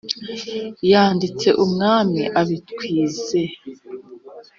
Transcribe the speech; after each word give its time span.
yanditse 0.91 1.47
umwami 1.63 2.21
abit 2.41 2.65
wize, 2.77 3.41